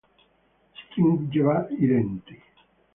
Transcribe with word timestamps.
Stringeva 0.79 1.57
i 1.77 1.85
denti. 1.95 2.43